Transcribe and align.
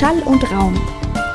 Schall 0.00 0.22
und 0.22 0.50
Raum, 0.50 0.80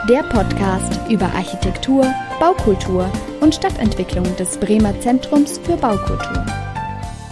der 0.09 0.23
Podcast 0.23 0.99
über 1.07 1.25
Architektur, 1.35 2.11
Baukultur 2.39 3.07
und 3.39 3.53
Stadtentwicklung 3.53 4.23
des 4.37 4.57
Bremer 4.57 4.99
Zentrums 5.01 5.59
für 5.59 5.77
Baukultur. 5.77 6.43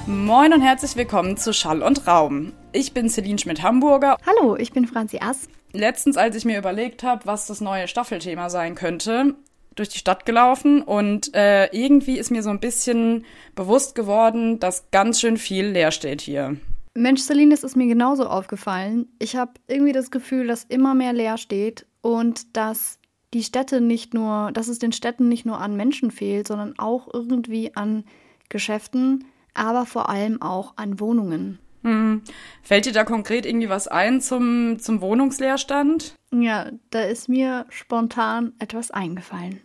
Moin 0.05 0.53
und 0.53 0.61
herzlich 0.61 0.95
willkommen 0.95 1.35
zu 1.35 1.51
Schall 1.51 1.81
und 1.81 2.05
Raum. 2.05 2.53
Ich 2.71 2.93
bin 2.93 3.09
Celine 3.09 3.39
Schmidt-Hamburger. 3.39 4.17
Hallo, 4.27 4.55
ich 4.57 4.73
bin 4.73 4.85
Franzi 4.85 5.21
Ass. 5.23 5.47
Letztens, 5.71 6.17
als 6.17 6.35
ich 6.35 6.45
mir 6.45 6.59
überlegt 6.59 7.01
habe, 7.01 7.25
was 7.25 7.47
das 7.47 7.61
neue 7.61 7.87
Staffelthema 7.87 8.51
sein 8.51 8.75
könnte, 8.75 9.33
durch 9.73 9.89
die 9.89 9.97
Stadt 9.97 10.27
gelaufen 10.27 10.83
und 10.83 11.33
äh, 11.33 11.65
irgendwie 11.75 12.19
ist 12.19 12.29
mir 12.29 12.43
so 12.43 12.51
ein 12.51 12.59
bisschen 12.59 13.25
bewusst 13.55 13.95
geworden, 13.95 14.59
dass 14.59 14.91
ganz 14.91 15.19
schön 15.19 15.37
viel 15.37 15.65
leer 15.65 15.89
steht 15.89 16.21
hier. 16.21 16.57
Mensch, 16.95 17.21
Celine, 17.21 17.51
das 17.51 17.63
ist 17.63 17.75
mir 17.75 17.87
genauso 17.87 18.27
aufgefallen. 18.27 19.07
Ich 19.19 19.35
habe 19.35 19.53
irgendwie 19.67 19.93
das 19.93 20.11
Gefühl, 20.11 20.47
dass 20.47 20.63
immer 20.63 20.93
mehr 20.93 21.13
leer 21.13 21.37
steht 21.37 21.87
und 22.01 22.55
dass 22.55 22.99
die 23.33 23.43
Städte 23.43 23.81
nicht 23.81 24.13
nur, 24.13 24.51
dass 24.51 24.67
es 24.67 24.77
den 24.77 24.91
Städten 24.91 25.27
nicht 25.27 25.45
nur 25.45 25.59
an 25.59 25.75
Menschen 25.75 26.11
fehlt, 26.11 26.47
sondern 26.47 26.77
auch 26.77 27.11
irgendwie 27.11 27.75
an 27.75 28.03
Geschäften, 28.49 29.25
aber 29.55 29.85
vor 29.85 30.09
allem 30.09 30.41
auch 30.41 30.73
an 30.77 30.99
Wohnungen. 30.99 31.57
Hm. 31.83 32.21
Fällt 32.61 32.85
dir 32.85 32.93
da 32.93 33.03
konkret 33.03 33.45
irgendwie 33.45 33.69
was 33.69 33.87
ein 33.87 34.21
zum, 34.21 34.77
zum 34.79 35.01
Wohnungsleerstand? 35.01 36.15
Ja, 36.31 36.71
da 36.91 37.01
ist 37.01 37.27
mir 37.27 37.65
spontan 37.69 38.53
etwas 38.59 38.91
eingefallen. 38.91 39.61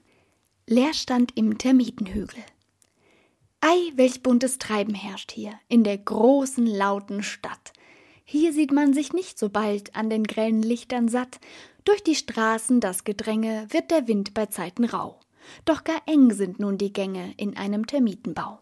Leerstand 0.67 1.33
im 1.37 1.59
Termitenhügel. 1.59 2.43
Ei, 3.61 3.93
welch 3.97 4.23
buntes 4.23 4.59
Treiben 4.59 4.95
herrscht 4.95 5.33
hier, 5.33 5.53
in 5.69 5.83
der 5.83 5.99
großen, 5.99 6.65
lauten 6.65 7.25
Stadt. 7.25 7.73
Hier 8.25 8.53
sieht 8.53 8.71
man 8.71 8.95
sich 8.95 9.13
nicht 9.13 9.37
so 9.37 9.49
bald 9.49 9.97
an 9.97 10.09
den 10.11 10.25
grellen 10.25 10.63
Lichtern 10.63 11.09
satt. 11.09 11.41
Durch 11.85 12.05
die 12.05 12.15
Straßen 12.15 12.79
das 12.79 13.03
Gedränge 13.03 13.67
wird 13.71 13.91
der 13.91 14.07
Wind 14.07 14.33
bei 14.33 14.47
Zeiten 14.47 14.85
rau. 14.85 15.19
Doch 15.65 15.83
gar 15.83 16.01
eng 16.07 16.33
sind 16.33 16.61
nun 16.61 16.79
die 16.79 16.93
Gänge 16.93 17.35
in 17.37 17.57
einem 17.57 17.87
Termitenbau. 17.87 18.61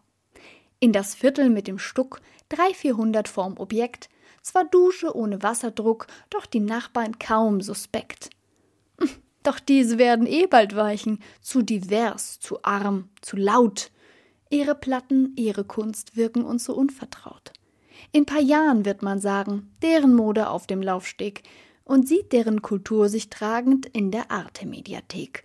In 0.79 0.93
das 0.93 1.13
Viertel 1.13 1.49
mit 1.49 1.67
dem 1.67 1.77
Stuck, 1.77 2.19
drei, 2.49 2.73
vierhundert 2.73 3.27
vorm 3.27 3.57
Objekt, 3.57 4.09
zwar 4.41 4.65
Dusche 4.65 5.15
ohne 5.15 5.43
Wasserdruck, 5.43 6.07
doch 6.31 6.47
die 6.47 6.59
Nachbarn 6.59 7.19
kaum 7.19 7.61
suspekt. 7.61 8.31
Hm, 8.99 9.09
doch 9.43 9.59
diese 9.59 9.99
werden 9.99 10.25
eh 10.25 10.47
bald 10.47 10.75
weichen, 10.75 11.19
zu 11.41 11.61
divers, 11.61 12.39
zu 12.39 12.63
arm, 12.63 13.09
zu 13.21 13.35
laut, 13.35 13.91
Ihre 14.49 14.75
Platten, 14.75 15.33
ihre 15.35 15.63
Kunst 15.63 16.15
wirken 16.15 16.43
uns 16.43 16.63
so 16.63 16.73
unvertraut. 16.73 17.51
In 18.11 18.25
paar 18.25 18.41
Jahren 18.41 18.85
wird 18.85 19.01
man 19.01 19.19
sagen, 19.19 19.71
deren 19.81 20.13
Mode 20.13 20.49
auf 20.49 20.67
dem 20.67 20.81
Laufsteg 20.81 21.43
und 21.83 22.07
sieht 22.07 22.31
deren 22.33 22.61
Kultur 22.61 23.09
sich 23.09 23.29
tragend 23.29 23.85
in 23.87 24.11
der 24.11 24.31
Arte-Mediathek. 24.31 25.43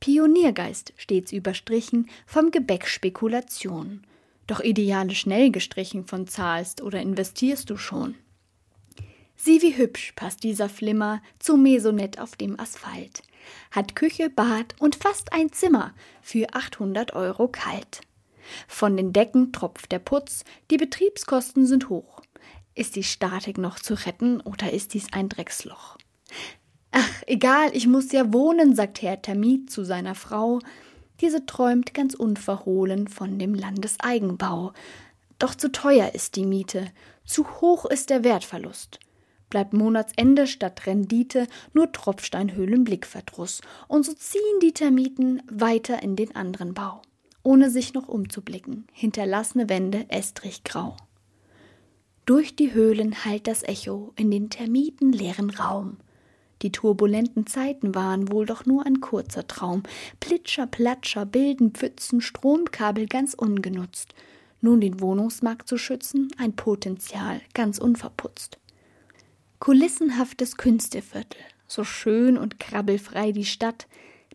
Pioniergeist 0.00 0.92
stets 0.96 1.32
überstrichen 1.32 2.08
vom 2.26 2.50
Gebäck 2.50 2.86
Spekulation. 2.86 4.02
Doch 4.46 4.60
Ideale 4.60 5.14
schnell 5.14 5.50
gestrichen 5.50 6.06
von 6.06 6.26
zahlst 6.26 6.82
oder 6.82 7.00
investierst 7.00 7.70
du 7.70 7.76
schon. 7.76 8.14
Sieh, 9.36 9.60
wie 9.62 9.76
hübsch 9.76 10.12
passt 10.16 10.44
dieser 10.44 10.68
Flimmer 10.68 11.22
zu 11.38 11.56
Mesonett 11.56 12.18
auf 12.18 12.36
dem 12.36 12.58
Asphalt. 12.58 13.22
Hat 13.70 13.94
Küche, 13.94 14.30
Bad 14.30 14.74
und 14.80 14.96
fast 14.96 15.32
ein 15.32 15.52
Zimmer 15.52 15.94
für 16.22 16.54
800 16.54 17.14
Euro 17.14 17.48
kalt. 17.48 18.00
Von 18.68 18.96
den 18.96 19.12
Decken 19.12 19.52
tropft 19.52 19.92
der 19.92 19.98
Putz, 19.98 20.44
die 20.70 20.76
Betriebskosten 20.76 21.66
sind 21.66 21.88
hoch. 21.88 22.20
Ist 22.74 22.94
die 22.94 23.04
Statik 23.04 23.56
noch 23.56 23.78
zu 23.78 23.94
retten 23.94 24.40
oder 24.42 24.72
ist 24.72 24.92
dies 24.92 25.06
ein 25.12 25.30
Drecksloch? 25.30 25.96
Ach, 26.92 27.22
egal, 27.26 27.70
ich 27.72 27.86
muss 27.86 28.12
ja 28.12 28.32
wohnen, 28.32 28.74
sagt 28.74 29.02
Herr 29.02 29.20
Termit 29.20 29.70
zu 29.70 29.84
seiner 29.84 30.14
Frau. 30.14 30.60
Diese 31.20 31.46
träumt 31.46 31.94
ganz 31.94 32.14
unverhohlen 32.14 33.08
von 33.08 33.38
dem 33.38 33.54
Landeseigenbau. 33.54 34.72
Doch 35.38 35.54
zu 35.54 35.72
teuer 35.72 36.14
ist 36.14 36.36
die 36.36 36.44
Miete, 36.44 36.90
zu 37.24 37.60
hoch 37.60 37.86
ist 37.86 38.10
der 38.10 38.24
Wertverlust. 38.24 39.00
Bleibt 39.48 39.72
Monatsende 39.72 40.46
statt 40.46 40.86
Rendite 40.86 41.46
nur 41.72 41.92
Tropfsteinhöhlenblickverdruss, 41.92 43.60
und 43.88 44.04
so 44.04 44.12
ziehen 44.12 44.60
die 44.60 44.72
Termiten 44.72 45.42
weiter 45.50 46.02
in 46.02 46.16
den 46.16 46.34
anderen 46.34 46.74
Bau 46.74 47.00
ohne 47.46 47.70
sich 47.70 47.94
noch 47.94 48.08
umzublicken, 48.08 48.88
hinterlassene 48.92 49.68
Wände 49.68 50.06
estrichgrau. 50.08 50.96
Durch 52.24 52.56
die 52.56 52.74
Höhlen 52.74 53.24
hallt 53.24 53.46
das 53.46 53.62
Echo 53.62 54.12
in 54.16 54.32
den 54.32 54.50
termitenleeren 54.50 55.50
Raum. 55.50 55.98
Die 56.62 56.72
turbulenten 56.72 57.46
Zeiten 57.46 57.94
waren 57.94 58.32
wohl 58.32 58.46
doch 58.46 58.66
nur 58.66 58.84
ein 58.84 59.00
kurzer 59.00 59.46
Traum. 59.46 59.84
Plitscher, 60.18 60.66
Platscher 60.66 61.24
bilden 61.24 61.70
Pfützen, 61.70 62.20
Stromkabel 62.20 63.06
ganz 63.06 63.32
ungenutzt. 63.34 64.12
Nun 64.60 64.80
den 64.80 65.00
Wohnungsmarkt 65.00 65.68
zu 65.68 65.78
schützen, 65.78 66.28
ein 66.38 66.56
Potenzial 66.56 67.40
ganz 67.54 67.78
unverputzt. 67.78 68.58
Kulissenhaftes 69.60 70.56
Künstleviertel, 70.56 71.40
so 71.68 71.84
schön 71.84 72.38
und 72.38 72.58
krabbelfrei 72.58 73.30
die 73.30 73.44
Stadt, 73.44 73.86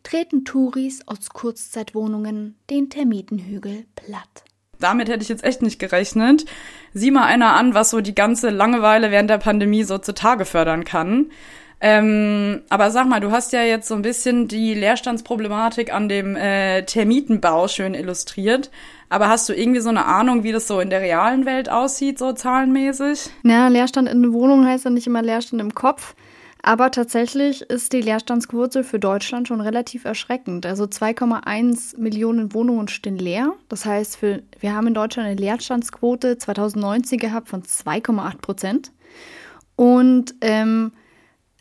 treten 0.04 0.46
Touris 0.46 1.08
aus 1.08 1.30
Kurzzeitwohnungen 1.30 2.56
den 2.70 2.90
Termitenhügel 2.90 3.86
platt. 3.96 4.44
Damit 4.80 5.10
hätte 5.10 5.22
ich 5.24 5.30
jetzt 5.30 5.44
echt 5.44 5.62
nicht 5.62 5.80
gerechnet. 5.80 6.46
Sieh 6.94 7.12
mal 7.12 7.26
einer 7.26 7.54
an, 7.54 7.74
was 7.74 7.92
so 7.92 8.02
die 8.02 8.16
ganze 8.16 8.50
Langeweile 8.50 9.12
während 9.12 9.30
der 9.30 9.38
Pandemie 9.38 9.84
so 9.84 9.98
zutage 10.00 10.46
fördern 10.46 10.84
kann. 10.84 11.32
Ähm, 11.84 12.62
aber 12.70 12.92
sag 12.92 13.08
mal, 13.08 13.20
du 13.20 13.32
hast 13.32 13.54
ja 13.54 13.64
jetzt 13.64 13.88
so 13.88 13.96
ein 13.96 14.04
bisschen 14.04 14.48
die 14.48 14.76
Leerstandsproblematik 14.76 15.92
an 15.92 16.10
dem 16.10 16.36
äh, 16.36 16.84
Termitenbau 16.84 17.68
schön 17.68 17.96
illustriert. 17.96 18.70
Aber 19.10 19.30
hast 19.30 19.50
du 19.50 19.54
irgendwie 19.54 19.82
so 19.82 19.90
eine 19.90 20.06
Ahnung, 20.06 20.44
wie 20.44 20.52
das 20.52 20.68
so 20.68 20.80
in 20.80 20.92
der 20.92 21.02
realen 21.02 21.46
Welt 21.46 21.70
aussieht, 21.70 22.20
so 22.20 22.34
zahlenmäßig? 22.34 23.32
Na, 23.42 23.68
Leerstand 23.68 24.08
in 24.08 24.22
der 24.22 24.32
Wohnung 24.32 24.66
heißt 24.66 24.86
ja 24.86 24.92
nicht 24.92 25.08
immer 25.08 25.24
Leerstand 25.24 25.60
im 25.60 25.74
Kopf. 25.74 26.16
Aber 26.64 26.92
tatsächlich 26.92 27.62
ist 27.64 27.92
die 27.92 28.02
Leerstandsquote 28.02 28.84
für 28.84 29.00
Deutschland 29.00 29.48
schon 29.48 29.62
relativ 29.62 30.06
erschreckend. 30.06 30.66
Also 30.66 30.84
2,1 30.84 32.00
Millionen 32.00 32.54
Wohnungen 32.54 32.88
stehen 32.88 33.18
leer. 33.18 33.54
Das 33.68 33.86
heißt, 33.86 34.18
für, 34.18 34.44
wir 34.60 34.76
haben 34.76 34.88
in 34.88 34.94
Deutschland 34.94 35.28
eine 35.28 35.40
Leerstandsquote 35.40 36.38
2019 36.38 37.18
gehabt 37.18 37.50
von 37.50 37.64
2,8 37.64 38.38
Prozent. 38.38 38.92
Und 39.76 40.36
ähm, 40.42 40.92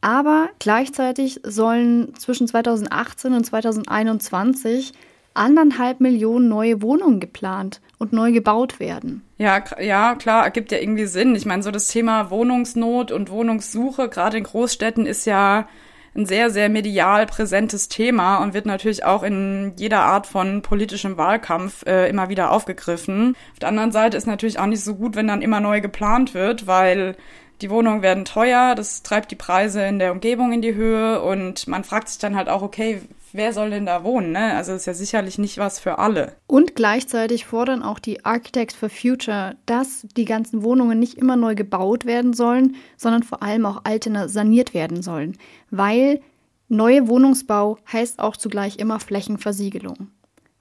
aber 0.03 0.49
gleichzeitig 0.59 1.41
sollen 1.45 2.15
zwischen 2.17 2.49
2018 2.49 3.35
und 3.35 3.45
2021 3.45 4.93
anderthalb 5.35 6.01
Millionen 6.01 6.49
neue 6.49 6.83
Wohnungen 6.83 7.21
geplant 7.21 7.81
und 7.99 8.13
neu 8.13 8.33
gebaut 8.33 8.81
werden. 8.81 9.23
Ja, 9.39 9.63
ja, 9.81 10.15
klar, 10.15 10.45
ergibt 10.45 10.73
ja 10.73 10.79
irgendwie 10.79 11.07
Sinn. 11.07 11.35
Ich 11.35 11.47
meine, 11.47 11.63
so 11.63 11.71
das 11.71 11.89
Thema 11.89 12.31
Wohnungsnot 12.31 13.13
und 13.13 13.31
Wohnungssuche, 13.31 14.09
gerade 14.09 14.39
in 14.39 14.45
Großstädten, 14.45 15.07
ist 15.07 15.27
ja 15.27 15.69
ein 16.15 16.27
sehr, 16.27 16.51
sehr 16.51 16.69
medial 16.69 17.27
präsentes 17.27 17.89
Thema 17.89 18.39
und 18.39 18.53
wird 18.53 18.67
natürlich 18.67 19.05
auch 19.05 19.23
in 19.23 19.75
jeder 19.77 20.01
Art 20.01 20.27
von 20.27 20.63
politischem 20.63 21.17
Wahlkampf 21.17 21.87
äh, 21.87 22.09
immer 22.09 22.29
wieder 22.29 22.51
aufgegriffen. 22.51 23.37
Auf 23.53 23.59
der 23.61 23.69
anderen 23.69 23.93
Seite 23.93 24.17
ist 24.17 24.27
natürlich 24.27 24.59
auch 24.59 24.67
nicht 24.67 24.83
so 24.83 24.97
gut, 24.97 25.15
wenn 25.15 25.29
dann 25.29 25.43
immer 25.43 25.61
neu 25.61 25.81
geplant 25.81 26.35
wird, 26.35 26.67
weil 26.67 27.17
die 27.63 27.71
Wohnungen 27.71 28.03
werden 28.03 28.25
teuer, 28.25 28.75
das 28.75 29.03
treibt 29.03 29.31
die 29.31 29.37
Preise 29.37 29.85
in 29.85 29.99
der 29.99 30.13
Umgebung 30.13 30.53
in 30.53 30.63
die 30.63 30.75
Höhe 30.75 31.21
und 31.21 31.69
man 31.69 31.85
fragt 31.85 32.09
sich 32.09 32.19
dann 32.19 32.35
halt 32.35 32.49
auch, 32.49 32.63
okay, 32.63 33.03
wer 33.33 33.53
soll 33.53 33.71
denn 33.71 33.87
da 33.87 34.05
wohnen? 34.05 34.33
Ne? 34.33 34.55
Also 34.55 34.73
ist 34.73 34.87
ja 34.87 34.95
sicherlich 34.95 35.39
nicht 35.39 35.59
was 35.59 35.79
für 35.79 35.99
alle. 35.99 36.37
Und 36.47 36.75
gleichzeitig 36.75 37.47
fordern 37.47 37.83
auch 37.83 37.99
die 37.99 38.25
Architects 38.25 38.75
for 38.75 38.91
Future, 38.91 39.57
dass 39.67 40.07
die 40.17 40.25
ganzen 40.25 40.63
Wohnungen 40.63 40.99
nicht 40.99 41.19
immer 41.19 41.37
neu 41.37 41.55
gebaut 41.55 42.05
werden 42.05 42.33
sollen, 42.33 42.77
sondern 42.97 43.23
vor 43.23 43.43
allem 43.43 43.67
auch 43.67 43.83
alte 43.85 44.29
saniert 44.29 44.75
werden 44.75 45.03
sollen. 45.03 45.37
Weil 45.71 46.21
neue 46.69 47.09
Wohnungsbau 47.09 47.79
heißt 47.93 48.19
auch 48.19 48.37
zugleich 48.37 48.79
immer 48.79 49.01
Flächenversiegelung. 49.01 50.09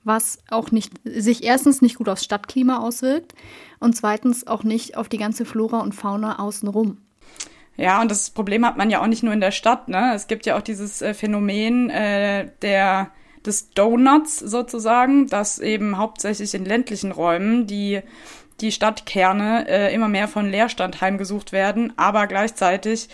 Was 0.04 0.40
auch 0.50 0.72
nicht, 0.72 0.94
sich 1.04 1.44
erstens 1.44 1.82
nicht 1.82 1.96
gut 1.96 2.10
aufs 2.10 2.24
Stadtklima 2.24 2.80
auswirkt 2.80 3.34
und 3.80 3.96
zweitens 3.96 4.48
auch 4.48 4.64
nicht 4.64 4.98
auf 4.98 5.10
die 5.10 5.18
ganze 5.18 5.46
Flora 5.46 5.80
und 5.82 5.94
Fauna 5.94 6.40
außenrum. 6.40 6.98
Ja, 7.80 8.02
und 8.02 8.12
das 8.12 8.30
Problem 8.30 8.66
hat 8.66 8.76
man 8.76 8.90
ja 8.90 9.02
auch 9.02 9.08
nicht 9.08 9.24
nur 9.24 9.32
in 9.32 9.40
der 9.40 9.52
Stadt. 9.52 9.88
Ne? 9.88 10.12
Es 10.14 10.28
gibt 10.28 10.46
ja 10.46 10.58
auch 10.58 10.62
dieses 10.62 11.02
äh, 11.02 11.14
Phänomen 11.14 11.90
äh, 11.90 12.50
der 12.62 13.12
des 13.46 13.70
Donuts 13.70 14.38
sozusagen, 14.38 15.28
dass 15.28 15.60
eben 15.60 15.98
hauptsächlich 15.98 16.54
in 16.54 16.66
ländlichen 16.66 17.14
Räumen 17.14 17.68
die 17.68 18.02
die 18.60 18.74
Stadtkerne 18.74 19.66
äh, 19.70 19.94
immer 19.96 20.10
mehr 20.10 20.28
von 20.28 20.52
Leerstand 20.52 21.00
heimgesucht 21.00 21.54
werden, 21.54 21.94
aber 21.96 22.28
gleichzeitig 22.28 23.08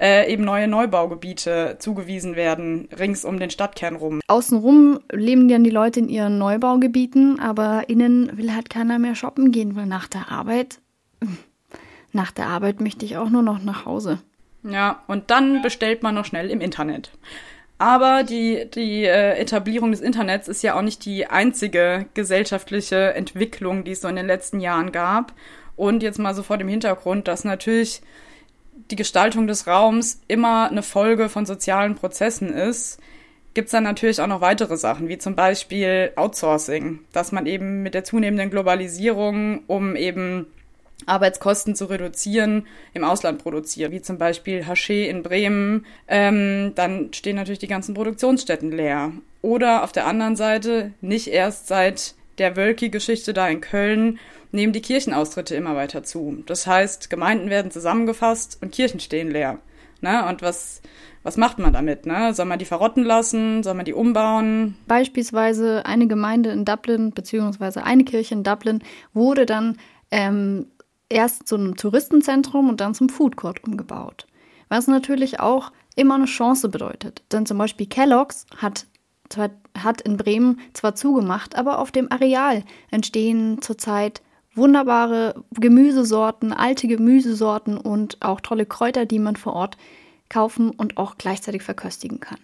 äh, 0.00 0.32
eben 0.32 0.44
neue 0.44 0.68
Neubaugebiete 0.68 1.78
zugewiesen 1.80 2.36
werden, 2.36 2.88
rings 2.96 3.24
um 3.24 3.40
den 3.40 3.50
Stadtkern 3.50 3.96
rum. 3.96 4.20
Außenrum 4.28 5.00
leben 5.10 5.48
dann 5.48 5.64
die 5.64 5.70
Leute 5.70 5.98
in 5.98 6.08
ihren 6.08 6.38
Neubaugebieten, 6.38 7.40
aber 7.40 7.88
innen 7.88 8.30
will 8.36 8.54
halt 8.54 8.70
keiner 8.70 9.00
mehr 9.00 9.16
shoppen 9.16 9.50
gehen, 9.50 9.74
weil 9.74 9.86
nach 9.86 10.06
der 10.06 10.30
Arbeit 10.30 10.78
nach 12.12 12.30
der 12.30 12.46
Arbeit 12.46 12.80
möchte 12.80 13.04
ich 13.04 13.16
auch 13.16 13.30
nur 13.30 13.42
noch 13.42 13.62
nach 13.62 13.86
Hause. 13.86 14.20
Ja, 14.64 15.02
und 15.06 15.30
dann 15.30 15.62
bestellt 15.62 16.02
man 16.02 16.14
noch 16.14 16.24
schnell 16.24 16.50
im 16.50 16.60
Internet. 16.60 17.10
Aber 17.78 18.22
die, 18.22 18.70
die 18.72 19.04
äh, 19.04 19.36
Etablierung 19.38 19.90
des 19.90 20.00
Internets 20.00 20.46
ist 20.46 20.62
ja 20.62 20.76
auch 20.76 20.82
nicht 20.82 21.04
die 21.04 21.26
einzige 21.26 22.06
gesellschaftliche 22.14 23.14
Entwicklung, 23.14 23.82
die 23.82 23.90
es 23.90 24.02
so 24.02 24.08
in 24.08 24.14
den 24.14 24.26
letzten 24.26 24.60
Jahren 24.60 24.92
gab. 24.92 25.32
Und 25.74 26.02
jetzt 26.02 26.20
mal 26.20 26.34
so 26.34 26.44
vor 26.44 26.58
dem 26.58 26.68
Hintergrund, 26.68 27.26
dass 27.26 27.42
natürlich 27.44 28.02
die 28.90 28.96
Gestaltung 28.96 29.46
des 29.46 29.66
Raums 29.66 30.20
immer 30.28 30.70
eine 30.70 30.82
Folge 30.82 31.28
von 31.28 31.44
sozialen 31.44 31.96
Prozessen 31.96 32.52
ist, 32.52 33.00
gibt 33.54 33.66
es 33.66 33.72
dann 33.72 33.84
natürlich 33.84 34.20
auch 34.20 34.26
noch 34.26 34.40
weitere 34.40 34.76
Sachen, 34.76 35.08
wie 35.08 35.18
zum 35.18 35.34
Beispiel 35.34 36.12
Outsourcing, 36.16 37.00
dass 37.12 37.32
man 37.32 37.46
eben 37.46 37.82
mit 37.82 37.94
der 37.94 38.04
zunehmenden 38.04 38.50
Globalisierung, 38.50 39.64
um 39.66 39.96
eben 39.96 40.46
Arbeitskosten 41.06 41.74
zu 41.74 41.86
reduzieren, 41.86 42.66
im 42.94 43.04
Ausland 43.04 43.42
produziert, 43.42 43.92
wie 43.92 44.02
zum 44.02 44.18
Beispiel 44.18 44.62
Haché 44.62 45.04
in 45.06 45.22
Bremen. 45.22 45.86
Ähm, 46.08 46.72
dann 46.74 47.12
stehen 47.12 47.36
natürlich 47.36 47.58
die 47.58 47.68
ganzen 47.68 47.94
Produktionsstätten 47.94 48.70
leer. 48.70 49.12
Oder 49.42 49.82
auf 49.82 49.92
der 49.92 50.06
anderen 50.06 50.36
Seite, 50.36 50.92
nicht 51.00 51.28
erst 51.28 51.68
seit 51.68 52.14
der 52.38 52.56
Wölki-Geschichte 52.56 53.32
da 53.32 53.48
in 53.48 53.60
Köln, 53.60 54.18
nehmen 54.52 54.72
die 54.72 54.82
Kirchenaustritte 54.82 55.54
immer 55.54 55.74
weiter 55.74 56.02
zu. 56.02 56.42
Das 56.46 56.66
heißt, 56.66 57.10
Gemeinden 57.10 57.50
werden 57.50 57.70
zusammengefasst 57.70 58.58
und 58.60 58.72
Kirchen 58.72 59.00
stehen 59.00 59.30
leer. 59.30 59.58
Ne? 60.00 60.26
Und 60.26 60.42
was, 60.42 60.82
was 61.22 61.36
macht 61.36 61.58
man 61.58 61.72
damit? 61.72 62.06
Ne? 62.06 62.34
Soll 62.34 62.46
man 62.46 62.58
die 62.58 62.64
verrotten 62.64 63.04
lassen? 63.04 63.62
Soll 63.62 63.74
man 63.74 63.84
die 63.84 63.94
umbauen? 63.94 64.76
Beispielsweise 64.86 65.86
eine 65.86 66.06
Gemeinde 66.06 66.50
in 66.50 66.64
Dublin, 66.64 67.12
beziehungsweise 67.12 67.84
eine 67.84 68.04
Kirche 68.04 68.34
in 68.34 68.42
Dublin, 68.42 68.82
wurde 69.14 69.46
dann 69.46 69.78
ähm, 70.10 70.66
erst 71.12 71.46
zu 71.46 71.54
einem 71.54 71.76
Touristenzentrum 71.76 72.68
und 72.68 72.80
dann 72.80 72.94
zum 72.94 73.08
Food 73.08 73.36
Court 73.36 73.62
umgebaut. 73.64 74.26
Was 74.68 74.86
natürlich 74.86 75.40
auch 75.40 75.70
immer 75.96 76.14
eine 76.14 76.24
Chance 76.24 76.68
bedeutet. 76.68 77.22
Denn 77.30 77.46
zum 77.46 77.58
Beispiel 77.58 77.86
Kellogg's 77.86 78.46
hat, 78.56 78.86
hat 79.78 80.00
in 80.00 80.16
Bremen 80.16 80.60
zwar 80.72 80.94
zugemacht, 80.94 81.56
aber 81.56 81.78
auf 81.78 81.90
dem 81.90 82.10
Areal 82.10 82.64
entstehen 82.90 83.60
zurzeit 83.60 84.22
wunderbare 84.54 85.42
Gemüsesorten, 85.52 86.52
alte 86.52 86.86
Gemüsesorten 86.86 87.78
und 87.78 88.18
auch 88.20 88.40
tolle 88.40 88.66
Kräuter, 88.66 89.06
die 89.06 89.18
man 89.18 89.36
vor 89.36 89.54
Ort 89.54 89.76
kaufen 90.28 90.70
und 90.70 90.96
auch 90.96 91.16
gleichzeitig 91.18 91.62
verköstigen 91.62 92.20
kann. 92.20 92.38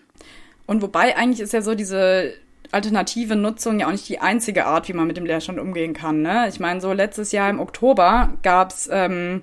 Und 0.67 0.82
wobei 0.82 1.17
eigentlich 1.17 1.41
ist 1.41 1.53
ja 1.53 1.62
so 1.62 1.75
diese 1.75 2.35
alternative 2.73 3.37
Nutzung 3.37 3.81
ja 3.81 3.87
auch 3.87 3.93
nicht 3.93 4.09
die 4.09 4.20
einzige 4.20 4.67
Art, 4.67 4.88
wie 4.88 4.93
man 4.93 5.06
mit 5.06 5.17
dem 5.17 5.26
Leerstand 5.26 5.59
umgehen 5.59 5.94
kann. 5.94 6.23
Ne? 6.23 6.49
Ich 6.49 6.61
meine, 6.61 6.81
so 6.81 6.93
letztes 6.93 7.32
Jahr 7.32 7.50
im 7.50 7.61
Oktober 7.61 8.35
gab's 8.43 8.88
ähm, 8.93 9.43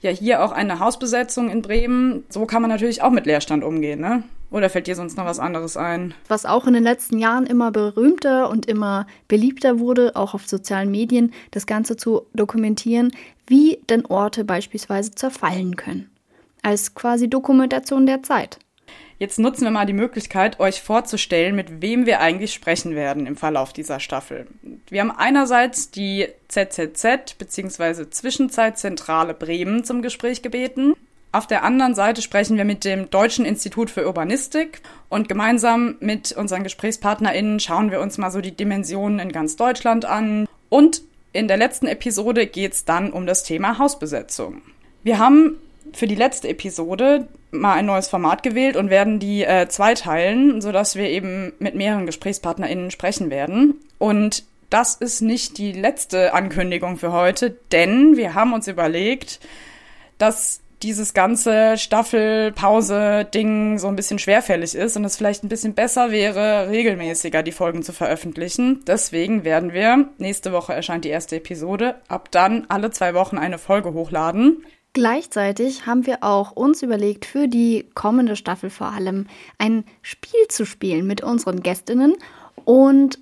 ja 0.00 0.10
hier 0.10 0.44
auch 0.44 0.52
eine 0.52 0.78
Hausbesetzung 0.78 1.50
in 1.50 1.62
Bremen. 1.62 2.24
So 2.28 2.46
kann 2.46 2.62
man 2.62 2.70
natürlich 2.70 3.02
auch 3.02 3.10
mit 3.10 3.26
Leerstand 3.26 3.64
umgehen. 3.64 4.00
Ne? 4.00 4.24
Oder 4.50 4.70
fällt 4.70 4.86
dir 4.86 4.94
sonst 4.94 5.16
noch 5.16 5.24
was 5.24 5.38
anderes 5.38 5.76
ein? 5.76 6.14
Was 6.28 6.46
auch 6.46 6.66
in 6.66 6.74
den 6.74 6.84
letzten 6.84 7.18
Jahren 7.18 7.46
immer 7.46 7.72
berühmter 7.72 8.48
und 8.48 8.66
immer 8.66 9.06
beliebter 9.26 9.78
wurde, 9.80 10.14
auch 10.14 10.34
auf 10.34 10.46
sozialen 10.46 10.90
Medien, 10.90 11.32
das 11.50 11.66
Ganze 11.66 11.96
zu 11.96 12.26
dokumentieren, 12.32 13.12
wie 13.46 13.78
denn 13.88 14.06
Orte 14.06 14.44
beispielsweise 14.44 15.12
zerfallen 15.12 15.76
können. 15.76 16.10
Als 16.62 16.94
quasi 16.94 17.28
Dokumentation 17.28 18.06
der 18.06 18.22
Zeit. 18.22 18.58
Jetzt 19.18 19.38
nutzen 19.38 19.64
wir 19.64 19.70
mal 19.70 19.86
die 19.86 19.94
Möglichkeit, 19.94 20.60
euch 20.60 20.82
vorzustellen, 20.82 21.56
mit 21.56 21.80
wem 21.80 22.04
wir 22.04 22.20
eigentlich 22.20 22.52
sprechen 22.52 22.94
werden 22.94 23.26
im 23.26 23.36
Verlauf 23.36 23.72
dieser 23.72 23.98
Staffel. 23.98 24.46
Wir 24.90 25.00
haben 25.00 25.10
einerseits 25.10 25.90
die 25.90 26.28
ZZZ 26.48 27.38
bzw. 27.38 28.10
Zwischenzeitzentrale 28.10 29.32
Bremen 29.32 29.84
zum 29.84 30.02
Gespräch 30.02 30.42
gebeten. 30.42 30.92
Auf 31.32 31.46
der 31.46 31.64
anderen 31.64 31.94
Seite 31.94 32.20
sprechen 32.20 32.58
wir 32.58 32.64
mit 32.64 32.84
dem 32.84 33.08
Deutschen 33.10 33.46
Institut 33.46 33.90
für 33.90 34.06
Urbanistik 34.06 34.80
und 35.08 35.28
gemeinsam 35.28 35.96
mit 36.00 36.32
unseren 36.32 36.62
GesprächspartnerInnen 36.62 37.58
schauen 37.58 37.90
wir 37.90 38.00
uns 38.00 38.18
mal 38.18 38.30
so 38.30 38.40
die 38.40 38.56
Dimensionen 38.56 39.18
in 39.18 39.32
ganz 39.32 39.56
Deutschland 39.56 40.04
an. 40.04 40.46
Und 40.68 41.02
in 41.32 41.48
der 41.48 41.56
letzten 41.56 41.86
Episode 41.86 42.46
geht 42.46 42.72
es 42.72 42.84
dann 42.84 43.12
um 43.12 43.26
das 43.26 43.44
Thema 43.44 43.78
Hausbesetzung. 43.78 44.62
Wir 45.02 45.18
haben 45.18 45.58
für 45.92 46.06
die 46.06 46.14
letzte 46.14 46.48
Episode 46.48 47.28
mal 47.60 47.74
ein 47.74 47.86
neues 47.86 48.08
Format 48.08 48.42
gewählt 48.42 48.76
und 48.76 48.90
werden 48.90 49.18
die 49.18 49.44
äh, 49.44 49.68
zweiteilen, 49.68 50.60
sodass 50.60 50.96
wir 50.96 51.08
eben 51.08 51.52
mit 51.58 51.74
mehreren 51.74 52.06
GesprächspartnerInnen 52.06 52.90
sprechen 52.90 53.30
werden. 53.30 53.74
Und 53.98 54.44
das 54.70 54.96
ist 54.96 55.20
nicht 55.20 55.58
die 55.58 55.72
letzte 55.72 56.34
Ankündigung 56.34 56.96
für 56.96 57.12
heute, 57.12 57.56
denn 57.72 58.16
wir 58.16 58.34
haben 58.34 58.52
uns 58.52 58.68
überlegt, 58.68 59.40
dass 60.18 60.60
dieses 60.82 61.14
ganze 61.14 61.78
Staffelpause-Ding 61.78 63.78
so 63.78 63.88
ein 63.88 63.96
bisschen 63.96 64.18
schwerfällig 64.18 64.74
ist 64.74 64.96
und 64.96 65.04
es 65.04 65.16
vielleicht 65.16 65.42
ein 65.42 65.48
bisschen 65.48 65.74
besser 65.74 66.10
wäre, 66.10 66.68
regelmäßiger 66.68 67.42
die 67.42 67.52
Folgen 67.52 67.82
zu 67.82 67.92
veröffentlichen. 67.92 68.82
Deswegen 68.86 69.44
werden 69.44 69.72
wir, 69.72 70.10
nächste 70.18 70.52
Woche 70.52 70.74
erscheint 70.74 71.04
die 71.04 71.10
erste 71.10 71.36
Episode, 71.36 71.96
ab 72.08 72.30
dann 72.30 72.66
alle 72.68 72.90
zwei 72.90 73.14
Wochen 73.14 73.38
eine 73.38 73.58
Folge 73.58 73.94
hochladen. 73.94 74.64
Gleichzeitig 74.96 75.84
haben 75.84 76.06
wir 76.06 76.22
auch 76.24 76.52
uns 76.52 76.80
überlegt, 76.80 77.26
für 77.26 77.48
die 77.48 77.84
kommende 77.92 78.34
Staffel 78.34 78.70
vor 78.70 78.86
allem 78.86 79.26
ein 79.58 79.84
Spiel 80.00 80.48
zu 80.48 80.64
spielen 80.64 81.06
mit 81.06 81.22
unseren 81.22 81.60
Gästinnen. 81.62 82.16
Und 82.64 83.18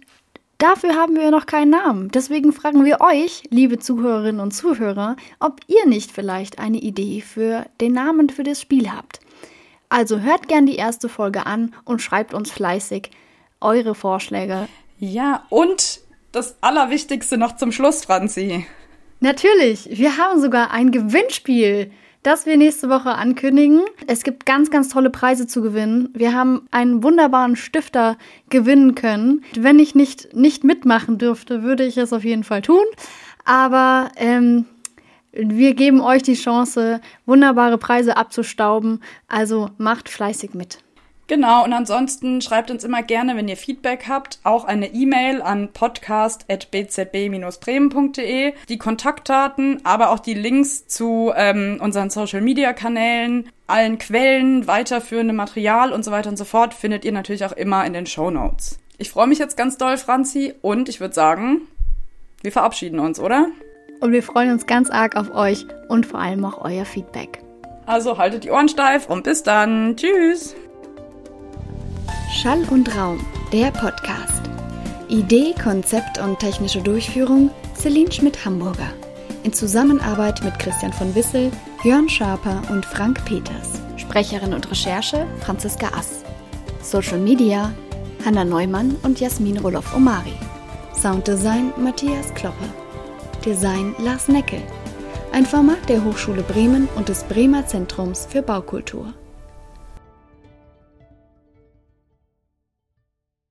dafür 0.58 0.94
haben 0.94 1.16
wir 1.16 1.32
noch 1.32 1.46
keinen 1.46 1.70
Namen. 1.70 2.12
Deswegen 2.12 2.52
fragen 2.52 2.84
wir 2.84 3.00
euch, 3.00 3.42
liebe 3.50 3.80
Zuhörerinnen 3.80 4.40
und 4.40 4.52
Zuhörer, 4.52 5.16
ob 5.40 5.62
ihr 5.66 5.84
nicht 5.88 6.12
vielleicht 6.12 6.60
eine 6.60 6.78
Idee 6.78 7.20
für 7.20 7.66
den 7.80 7.94
Namen 7.94 8.30
für 8.30 8.44
das 8.44 8.60
Spiel 8.60 8.92
habt. 8.92 9.18
Also 9.88 10.20
hört 10.20 10.46
gern 10.46 10.66
die 10.66 10.76
erste 10.76 11.08
Folge 11.08 11.44
an 11.44 11.74
und 11.84 12.00
schreibt 12.00 12.34
uns 12.34 12.52
fleißig 12.52 13.10
eure 13.60 13.96
Vorschläge. 13.96 14.68
Ja, 15.00 15.44
und 15.50 16.02
das 16.30 16.54
Allerwichtigste 16.60 17.36
noch 17.36 17.56
zum 17.56 17.72
Schluss, 17.72 18.04
Franzi. 18.04 18.64
Natürlich, 19.24 19.88
wir 19.90 20.18
haben 20.18 20.38
sogar 20.38 20.70
ein 20.70 20.90
Gewinnspiel, 20.90 21.90
das 22.22 22.44
wir 22.44 22.58
nächste 22.58 22.90
Woche 22.90 23.14
ankündigen. 23.14 23.80
Es 24.06 24.22
gibt 24.22 24.44
ganz, 24.44 24.70
ganz 24.70 24.90
tolle 24.90 25.08
Preise 25.08 25.46
zu 25.46 25.62
gewinnen. 25.62 26.10
Wir 26.12 26.34
haben 26.34 26.68
einen 26.70 27.02
wunderbaren 27.02 27.56
Stifter 27.56 28.18
gewinnen 28.50 28.94
können. 28.94 29.42
Wenn 29.58 29.78
ich 29.78 29.94
nicht, 29.94 30.36
nicht 30.36 30.62
mitmachen 30.62 31.16
dürfte, 31.16 31.62
würde 31.62 31.86
ich 31.86 31.96
es 31.96 32.12
auf 32.12 32.22
jeden 32.22 32.44
Fall 32.44 32.60
tun. 32.60 32.84
Aber 33.46 34.10
ähm, 34.16 34.66
wir 35.32 35.72
geben 35.72 36.02
euch 36.02 36.22
die 36.22 36.34
Chance, 36.34 37.00
wunderbare 37.24 37.78
Preise 37.78 38.18
abzustauben. 38.18 39.00
Also 39.26 39.70
macht 39.78 40.10
fleißig 40.10 40.52
mit. 40.52 40.83
Genau, 41.26 41.64
und 41.64 41.72
ansonsten 41.72 42.42
schreibt 42.42 42.70
uns 42.70 42.84
immer 42.84 43.02
gerne, 43.02 43.34
wenn 43.36 43.48
ihr 43.48 43.56
Feedback 43.56 44.04
habt, 44.08 44.38
auch 44.44 44.64
eine 44.64 44.92
E-Mail 44.92 45.40
an 45.40 45.70
podcast.bzb-bremen.de. 45.72 48.52
Die 48.68 48.78
Kontaktdaten, 48.78 49.80
aber 49.84 50.10
auch 50.10 50.18
die 50.18 50.34
Links 50.34 50.86
zu 50.86 51.32
ähm, 51.34 51.78
unseren 51.80 52.10
Social-Media-Kanälen, 52.10 53.48
allen 53.66 53.96
Quellen, 53.98 54.66
weiterführende 54.66 55.32
Material 55.32 55.90
und 55.92 56.04
so 56.04 56.10
weiter 56.10 56.28
und 56.28 56.36
so 56.36 56.44
fort 56.44 56.74
findet 56.74 57.06
ihr 57.06 57.12
natürlich 57.12 57.46
auch 57.46 57.52
immer 57.52 57.86
in 57.86 57.94
den 57.94 58.04
Show 58.06 58.30
Notes. 58.30 58.78
Ich 58.98 59.10
freue 59.10 59.26
mich 59.26 59.38
jetzt 59.38 59.56
ganz 59.56 59.78
doll, 59.78 59.96
Franzi, 59.96 60.52
und 60.60 60.90
ich 60.90 61.00
würde 61.00 61.14
sagen, 61.14 61.62
wir 62.42 62.52
verabschieden 62.52 63.00
uns, 63.00 63.18
oder? 63.18 63.46
Und 64.00 64.12
wir 64.12 64.22
freuen 64.22 64.52
uns 64.52 64.66
ganz 64.66 64.90
arg 64.90 65.16
auf 65.16 65.34
euch 65.34 65.64
und 65.88 66.04
vor 66.04 66.20
allem 66.20 66.44
auch 66.44 66.62
euer 66.62 66.84
Feedback. 66.84 67.40
Also 67.86 68.18
haltet 68.18 68.44
die 68.44 68.50
Ohren 68.50 68.68
steif 68.68 69.08
und 69.08 69.24
bis 69.24 69.42
dann. 69.42 69.96
Tschüss. 69.96 70.54
Schall 72.44 72.68
und 72.68 72.94
Raum, 72.94 73.24
der 73.54 73.70
Podcast. 73.70 74.42
Idee, 75.08 75.54
Konzept 75.54 76.18
und 76.18 76.38
technische 76.38 76.82
Durchführung 76.82 77.50
Celine 77.74 78.12
Schmidt-Hamburger. 78.12 78.92
In 79.44 79.54
Zusammenarbeit 79.54 80.44
mit 80.44 80.58
Christian 80.58 80.92
von 80.92 81.14
Wissel, 81.14 81.50
Jörn 81.84 82.06
Schaper 82.06 82.60
und 82.68 82.84
Frank 82.84 83.24
Peters. 83.24 83.80
Sprecherin 83.96 84.52
und 84.52 84.70
Recherche 84.70 85.26
Franziska 85.40 85.88
Ass. 85.96 86.22
Social 86.82 87.18
Media 87.18 87.72
Hanna 88.26 88.44
Neumann 88.44 88.94
und 89.04 89.20
Jasmin 89.20 89.56
Roloff-Omari. 89.56 90.34
Sounddesign 90.92 91.72
Matthias 91.78 92.34
Kloppe. 92.34 92.66
Design 93.42 93.94
Lars 94.00 94.28
Neckel. 94.28 94.60
Ein 95.32 95.46
Format 95.46 95.88
der 95.88 96.04
Hochschule 96.04 96.42
Bremen 96.42 96.90
und 96.94 97.08
des 97.08 97.24
Bremer 97.24 97.66
Zentrums 97.66 98.26
für 98.28 98.42
Baukultur. 98.42 99.14